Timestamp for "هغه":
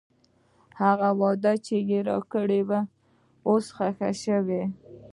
0.81-1.09